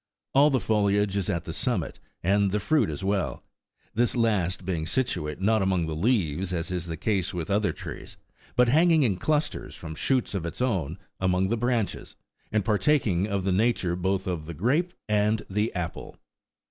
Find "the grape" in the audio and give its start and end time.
14.47-14.91